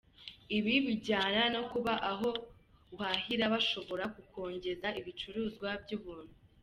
[0.57, 2.29] Ibi bijyana no kuba aho
[2.95, 6.33] uhahira bashobora kukongeza ibicuruzwa by’ubuntu.